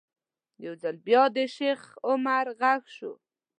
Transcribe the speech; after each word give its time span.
یو 0.65 0.73
ځل 0.81 0.95
بیا 1.07 1.23
د 1.35 1.37
شیخ 1.55 1.81
عمر 2.07 2.45
غږ 2.59 2.81
شو. 2.95 3.13